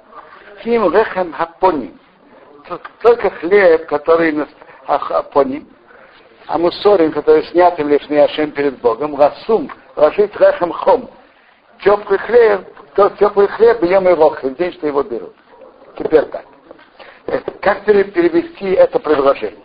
Ким 0.61 0.91
лехем 0.91 1.31
хапоним. 1.31 1.97
Только 3.01 3.29
хлеб, 3.29 3.85
который 3.85 4.45
хапоним. 4.85 5.69
А 6.47 6.57
мусорим, 6.57 7.13
который 7.13 7.45
снят 7.45 7.79
им 7.79 7.87
лишний 7.87 8.17
ашем 8.17 8.51
перед 8.51 8.77
Богом. 8.81 9.15
Гасум, 9.15 9.71
ложить 9.95 10.37
лехем 10.37 10.73
хом. 10.73 11.09
Теплый 11.81 12.19
хлеб, 12.19 12.67
то 12.93 13.09
теплый 13.11 13.47
хлеб, 13.47 13.81
ем 13.83 14.05
его 14.09 14.31
в 14.31 14.55
день, 14.57 14.73
что 14.73 14.87
его 14.87 15.01
берут. 15.01 15.33
Теперь 15.97 16.25
так. 16.25 16.45
Как 17.61 17.85
перевести 17.85 18.71
это 18.71 18.99
предложение? 18.99 19.59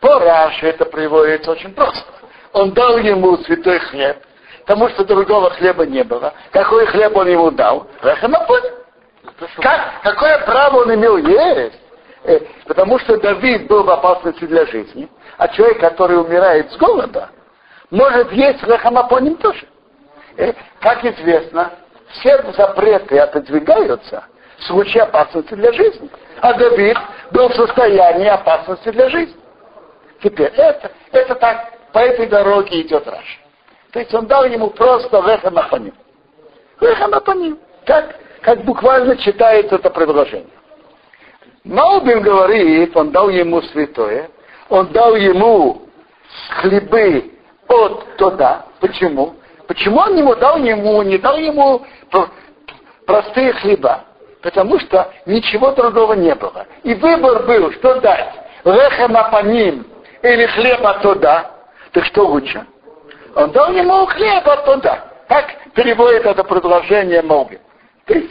По 0.00 0.18
Раше 0.18 0.66
это 0.66 0.86
приводится 0.86 1.50
очень 1.50 1.72
просто. 1.74 2.04
Он 2.52 2.72
дал 2.72 2.96
ему 2.98 3.36
святой 3.38 3.78
хлеб, 3.78 4.16
потому 4.60 4.88
что 4.90 5.04
другого 5.04 5.50
хлеба 5.50 5.86
не 5.86 6.02
было. 6.02 6.32
Какой 6.52 6.86
хлеб 6.86 7.16
он 7.16 7.28
ему 7.28 7.50
дал? 7.50 7.86
Рахамапони. 8.00 8.70
Как, 9.60 10.02
какое 10.02 10.38
право 10.46 10.78
он 10.82 10.94
имел 10.94 11.16
есть? 11.18 11.78
Э, 12.24 12.40
потому 12.66 12.98
что 12.98 13.18
Давид 13.18 13.66
был 13.66 13.82
в 13.82 13.90
опасности 13.90 14.44
для 14.44 14.66
жизни, 14.66 15.08
а 15.38 15.48
человек, 15.48 15.80
который 15.80 16.20
умирает 16.20 16.70
с 16.72 16.76
голода, 16.76 17.30
может 17.90 18.32
есть 18.32 18.62
рахамапоним 18.62 19.36
тоже. 19.36 19.66
Э, 20.36 20.52
как 20.80 21.04
известно, 21.04 21.72
все 22.08 22.42
запреты 22.52 23.18
отодвигаются 23.18 24.24
в 24.60 24.64
случае 24.64 25.04
опасности 25.04 25.54
для 25.54 25.72
жизни. 25.72 26.08
А 26.40 26.54
Давид 26.54 26.96
был 27.32 27.48
в 27.48 27.54
состоянии 27.54 28.26
опасности 28.26 28.90
для 28.90 29.08
жизни. 29.08 29.36
Теперь 30.22 30.52
это, 30.56 30.92
это 31.12 31.34
так 31.34 31.72
по 31.92 31.98
этой 31.98 32.26
дороге 32.26 32.82
идет 32.82 33.06
Раш. 33.06 33.40
То 33.92 33.98
есть 33.98 34.14
он 34.14 34.26
дал 34.26 34.44
ему 34.44 34.70
просто 34.70 35.18
вехамапаним. 35.18 35.94
Вехамапаним. 36.80 37.58
Как, 37.86 38.16
как 38.42 38.64
буквально 38.64 39.16
читается 39.16 39.76
это 39.76 39.90
предложение. 39.90 40.46
Маубин 41.64 42.22
говорит, 42.22 42.96
он 42.96 43.10
дал 43.10 43.28
ему 43.28 43.62
святое, 43.62 44.30
он 44.68 44.86
дал 44.88 45.14
ему 45.14 45.82
хлебы 46.60 47.32
от 47.68 48.16
туда. 48.16 48.66
Почему? 48.80 49.34
Почему 49.66 49.98
он 49.98 50.16
ему 50.16 50.34
дал 50.36 50.58
ему, 50.58 51.02
не 51.02 51.18
дал 51.18 51.36
ему 51.38 51.84
простые 53.06 53.52
хлеба? 53.54 54.04
Потому 54.42 54.78
что 54.80 55.12
ничего 55.26 55.72
другого 55.72 56.14
не 56.14 56.34
было. 56.34 56.66
И 56.82 56.94
выбор 56.94 57.42
был, 57.44 57.72
что 57.72 58.00
дать. 58.00 58.32
Лехема 58.64 59.24
по 59.30 59.42
ним 59.42 59.86
или 60.22 60.46
хлеба 60.46 60.98
туда. 61.02 61.50
Так 61.92 62.04
что 62.06 62.26
лучше? 62.26 62.66
Он 63.34 63.50
дал 63.50 63.72
ему 63.72 64.06
хлеба 64.06 64.56
туда. 64.64 65.04
Так 65.28 65.46
переводит 65.74 66.24
это 66.26 66.42
предложение 66.42 67.22
Моби. 67.22 67.58
То 68.06 68.14
есть, 68.14 68.30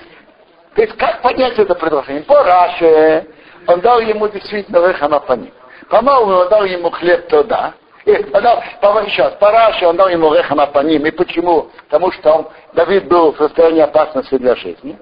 то 0.76 0.82
есть 0.82 0.98
как 0.98 1.22
понять 1.22 1.58
это 1.58 1.76
предложение? 1.76 2.24
По 2.24 2.44
Раше 2.44 3.28
он 3.68 3.80
дал 3.82 4.00
ему 4.00 4.28
действительно 4.28 4.88
лехема 4.88 5.20
по 5.20 5.34
ним. 5.34 5.54
По 5.90 6.02
Моби 6.02 6.32
он 6.32 6.50
дал 6.50 6.66
ему 6.66 6.90
хлеб 6.90 7.28
туда. 7.28 7.74
И, 8.06 8.14
дал, 8.24 9.04
еще 9.04 9.24
раз, 9.24 9.34
по 9.36 9.52
Раше 9.52 9.86
он 9.86 9.96
дал 9.96 10.10
ему 10.10 10.34
лехема 10.34 10.66
по 10.68 10.80
ним. 10.80 11.06
И 11.06 11.12
почему? 11.12 11.70
Потому 11.90 12.12
что 12.14 12.34
он, 12.34 12.48
Давид 12.74 13.08
был 13.08 13.34
в 13.34 13.38
состоянии 13.38 13.82
опасности 13.82 14.38
для 14.38 14.56
жизни. 14.56 14.98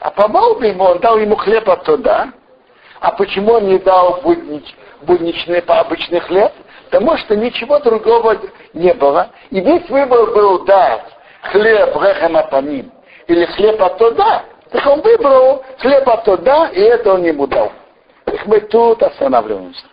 А 0.00 0.10
по 0.10 0.28
Моби 0.28 0.74
он 0.78 0.98
дал 0.98 1.18
ему 1.18 1.36
хлеб 1.36 1.68
оттуда. 1.68 2.32
А 3.00 3.12
почему 3.12 3.52
он 3.54 3.68
не 3.68 3.78
дал 3.78 4.20
буднич, 4.22 4.64
будничный, 5.02 5.62
по 5.62 5.80
обычный 5.80 6.20
хлеб? 6.20 6.52
Потому 6.90 7.16
что 7.18 7.36
ничего 7.36 7.78
другого 7.80 8.38
не 8.72 8.94
было. 8.94 9.30
И 9.50 9.60
весь 9.60 9.88
выбор 9.88 10.30
был 10.32 10.64
дать 10.64 11.04
хлеб 11.42 11.94
рехем 11.96 12.36
апаним 12.36 12.92
или 13.26 13.44
хлеб 13.44 13.80
оттуда. 13.80 14.44
Так 14.70 14.86
он 14.86 15.00
выбрал 15.00 15.64
хлеб 15.78 16.08
оттуда, 16.08 16.70
и 16.72 16.80
это 16.80 17.14
он 17.14 17.24
ему 17.24 17.46
дал. 17.46 17.72
Так 18.24 18.46
мы 18.46 18.60
тут 18.60 19.02
останавливаемся. 19.02 19.84